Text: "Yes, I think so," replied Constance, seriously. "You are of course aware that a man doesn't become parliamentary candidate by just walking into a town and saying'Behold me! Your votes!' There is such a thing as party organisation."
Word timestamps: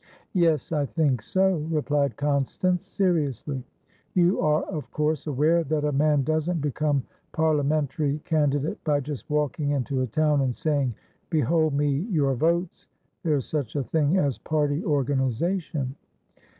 "Yes, 0.33 0.71
I 0.71 0.87
think 0.87 1.21
so," 1.21 1.57
replied 1.69 2.17
Constance, 2.17 2.83
seriously. 2.87 3.63
"You 4.15 4.41
are 4.41 4.63
of 4.63 4.89
course 4.89 5.27
aware 5.27 5.63
that 5.65 5.85
a 5.85 5.91
man 5.91 6.23
doesn't 6.23 6.59
become 6.59 7.03
parliamentary 7.33 8.17
candidate 8.25 8.83
by 8.83 8.99
just 9.01 9.29
walking 9.29 9.69
into 9.69 10.01
a 10.01 10.07
town 10.07 10.41
and 10.41 10.55
saying'Behold 10.55 11.73
me! 11.75 11.99
Your 12.09 12.33
votes!' 12.33 12.87
There 13.21 13.35
is 13.35 13.45
such 13.45 13.75
a 13.75 13.83
thing 13.83 14.17
as 14.17 14.39
party 14.39 14.83
organisation." 14.83 15.93